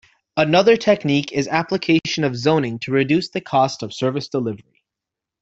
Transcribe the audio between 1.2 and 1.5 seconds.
is